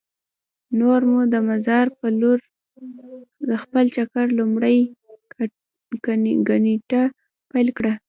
نور 0.79 0.99
مو 1.09 1.19
د 1.33 1.35
مزار 1.49 1.85
په 1.99 2.07
لور 2.19 2.39
د 3.49 3.51
خپل 3.63 3.85
چکر 3.95 4.25
لومړۍ 4.39 4.77
ګېنټه 6.47 7.01
پیل 7.51 7.67
کړه. 7.77 7.93